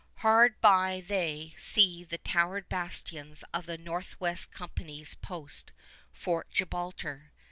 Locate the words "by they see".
0.61-2.03